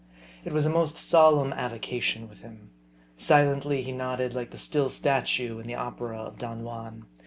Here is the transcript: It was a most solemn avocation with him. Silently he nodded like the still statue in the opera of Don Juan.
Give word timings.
It 0.43 0.51
was 0.51 0.65
a 0.65 0.69
most 0.71 0.97
solemn 0.97 1.53
avocation 1.53 2.27
with 2.27 2.39
him. 2.41 2.71
Silently 3.19 3.83
he 3.83 3.91
nodded 3.91 4.33
like 4.33 4.49
the 4.49 4.57
still 4.57 4.89
statue 4.89 5.59
in 5.59 5.67
the 5.67 5.75
opera 5.75 6.17
of 6.17 6.39
Don 6.39 6.63
Juan. 6.63 7.05